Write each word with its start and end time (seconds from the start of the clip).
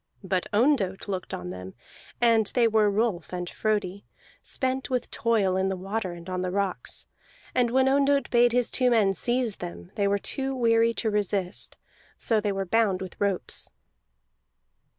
But 0.23 0.47
Ondott 0.51 1.07
looked 1.07 1.31
on 1.31 1.51
them, 1.51 1.75
and 2.19 2.47
they 2.55 2.67
were 2.67 2.89
Rolf 2.89 3.31
and 3.31 3.47
Frodi, 3.47 4.03
spent 4.41 4.89
with 4.89 5.11
toil 5.11 5.55
in 5.55 5.69
the 5.69 5.75
water 5.75 6.13
and 6.13 6.27
on 6.27 6.41
the 6.41 6.49
rocks. 6.49 7.05
And 7.53 7.69
when 7.69 7.87
Ondott 7.87 8.31
bade 8.31 8.51
his 8.51 8.71
two 8.71 8.89
men 8.89 9.13
seize 9.13 9.57
them, 9.57 9.91
they 9.93 10.07
were 10.07 10.17
too 10.17 10.55
weary 10.55 10.95
to 10.95 11.11
resist; 11.11 11.77
so 12.17 12.41
they 12.41 12.51
were 12.51 12.65
bound 12.65 12.99
with 12.99 13.21
ropes. 13.21 13.69